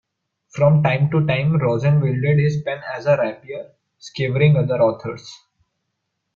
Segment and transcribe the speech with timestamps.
[0.49, 3.69] From time to time Rosen wielded his pen as a rapier,
[3.99, 5.31] skewering other authors.